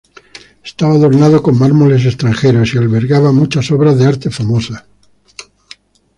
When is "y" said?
2.73-2.79